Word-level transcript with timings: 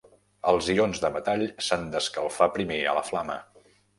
Els 0.51 0.69
ions 0.75 1.01
de 1.03 1.11
metall 1.17 1.43
s'han 1.67 1.85
d'escalfar 1.95 2.49
primer 2.57 2.79
a 2.93 2.99
la 3.01 3.07
flama. 3.13 3.39